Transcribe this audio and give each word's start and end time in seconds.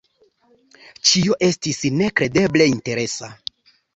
Ĉio 1.09 1.35
estis 1.49 1.81
nekredeble 1.99 2.69
interesa. 2.75 3.33